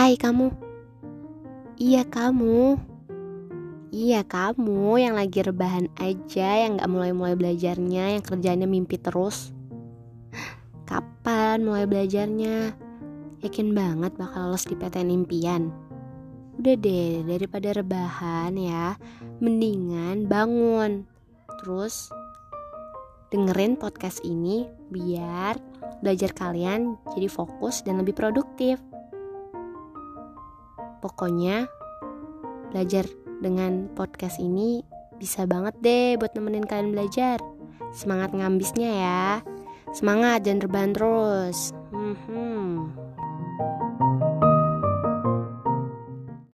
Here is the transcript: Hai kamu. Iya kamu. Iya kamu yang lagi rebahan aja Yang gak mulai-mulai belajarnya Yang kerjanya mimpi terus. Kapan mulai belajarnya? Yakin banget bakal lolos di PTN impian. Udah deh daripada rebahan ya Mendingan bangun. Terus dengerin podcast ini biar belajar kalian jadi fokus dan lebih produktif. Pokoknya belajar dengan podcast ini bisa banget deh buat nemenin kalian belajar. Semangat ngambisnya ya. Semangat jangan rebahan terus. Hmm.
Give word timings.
Hai 0.00 0.16
kamu. 0.16 0.48
Iya 1.76 2.08
kamu. 2.08 2.80
Iya 3.92 4.24
kamu 4.24 4.96
yang 4.96 5.12
lagi 5.12 5.44
rebahan 5.44 5.92
aja 6.00 6.56
Yang 6.56 6.80
gak 6.80 6.88
mulai-mulai 6.88 7.36
belajarnya 7.36 8.16
Yang 8.16 8.32
kerjanya 8.32 8.64
mimpi 8.64 8.96
terus. 8.96 9.52
Kapan 10.88 11.68
mulai 11.68 11.84
belajarnya? 11.84 12.72
Yakin 13.44 13.76
banget 13.76 14.16
bakal 14.16 14.48
lolos 14.48 14.64
di 14.64 14.72
PTN 14.72 15.12
impian. 15.12 15.68
Udah 16.56 16.80
deh 16.80 17.20
daripada 17.28 17.68
rebahan 17.76 18.56
ya 18.56 18.96
Mendingan 19.44 20.24
bangun. 20.24 21.04
Terus 21.60 22.08
dengerin 23.28 23.76
podcast 23.76 24.24
ini 24.24 24.64
biar 24.88 25.60
belajar 26.00 26.32
kalian 26.32 26.96
jadi 27.12 27.28
fokus 27.28 27.84
dan 27.84 28.00
lebih 28.00 28.16
produktif. 28.16 28.80
Pokoknya 31.00 31.66
belajar 32.70 33.08
dengan 33.40 33.88
podcast 33.96 34.38
ini 34.38 34.84
bisa 35.16 35.44
banget 35.44 35.74
deh 35.80 36.10
buat 36.16 36.32
nemenin 36.36 36.64
kalian 36.64 36.92
belajar. 36.92 37.40
Semangat 37.92 38.30
ngambisnya 38.32 38.90
ya. 38.92 39.24
Semangat 39.90 40.46
jangan 40.46 40.62
rebahan 40.64 40.92
terus. 40.94 41.74
Hmm. 41.90 42.94